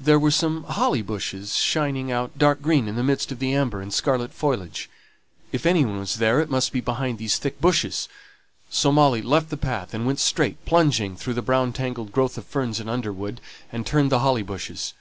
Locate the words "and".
3.82-3.92, 9.92-10.06, 12.80-12.88, 13.70-13.86